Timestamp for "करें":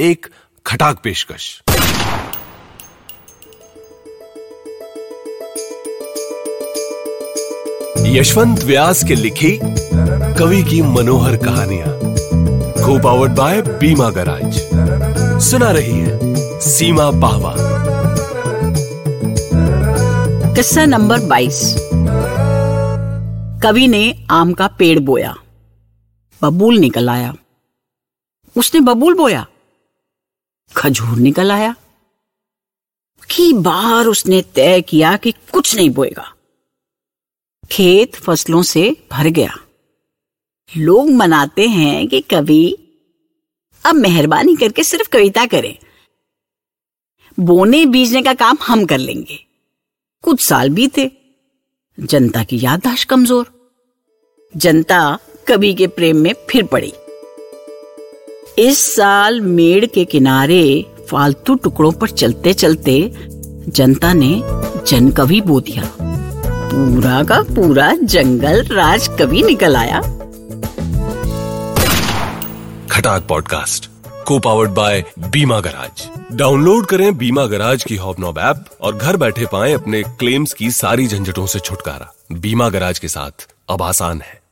45.46-45.78, 76.86-77.16